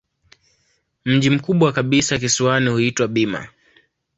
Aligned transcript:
Mji 1.05 1.29
mkubwa 1.29 1.71
kabisa 1.71 2.17
kisiwani 2.19 2.69
huitwa 2.69 3.07
Bima. 3.07 3.47